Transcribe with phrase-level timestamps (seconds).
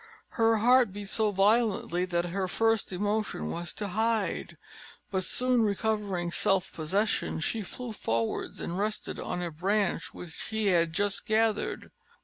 [0.29, 4.57] Her heart beat so violently, that her first emotion was to hide,
[5.11, 10.65] but, soon recovering self possession, she flew forwards and rested on a branch which he
[10.69, 11.91] had just gathered.